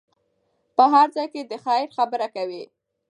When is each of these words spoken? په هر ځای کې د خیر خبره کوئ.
په 0.75 0.83
هر 0.93 1.07
ځای 1.15 1.27
کې 1.33 1.41
د 1.45 1.53
خیر 1.65 1.87
خبره 1.97 2.27
کوئ. 2.35 2.63